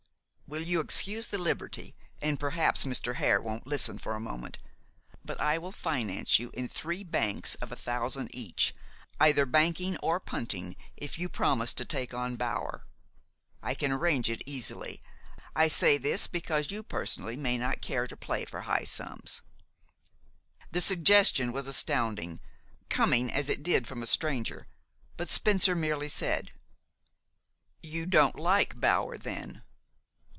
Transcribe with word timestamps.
"Will 0.53 0.63
you 0.63 0.81
excuse 0.81 1.27
the 1.27 1.37
liberty, 1.37 1.95
and 2.21 2.37
perhaps 2.37 2.83
Mr. 2.83 3.15
Hare 3.15 3.39
won't 3.39 3.65
listen 3.67 3.97
for 3.97 4.15
a 4.15 4.19
moment? 4.19 4.57
but 5.23 5.39
I 5.39 5.57
will 5.57 5.71
finance 5.71 6.39
you 6.39 6.51
in 6.53 6.67
three 6.67 7.05
banks 7.05 7.55
of 7.55 7.71
a 7.71 7.75
thousand 7.77 8.35
each, 8.35 8.73
either 9.17 9.45
banking 9.45 9.95
or 10.03 10.19
punting, 10.19 10.75
if 10.97 11.17
you 11.17 11.29
promise 11.29 11.73
to 11.75 11.85
take 11.85 12.13
on 12.13 12.35
Bower. 12.35 12.83
I 13.63 13.73
can 13.73 13.93
arrange 13.93 14.29
it 14.29 14.41
easily. 14.45 14.99
I 15.55 15.69
say 15.69 15.97
this 15.97 16.27
because 16.27 16.69
you 16.69 16.83
personally 16.83 17.37
may 17.37 17.57
not 17.57 17.81
care 17.81 18.05
to 18.05 18.17
play 18.17 18.43
for 18.43 18.59
high 18.63 18.83
sums." 18.83 19.41
The 20.69 20.81
suggestion 20.81 21.53
was 21.53 21.65
astounding, 21.65 22.41
coming 22.89 23.31
as 23.31 23.47
it 23.47 23.63
did 23.63 23.87
from 23.87 24.03
a 24.03 24.05
stranger; 24.07 24.67
but 25.15 25.31
Spencer 25.31 25.75
merely 25.75 26.09
said: 26.09 26.51
"You 27.81 28.05
don't 28.05 28.35
like 28.35 28.77
Bower, 28.81 29.17
then?" 29.17 29.63